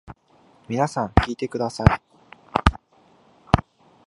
[0.67, 2.01] 皆さん聞いてください。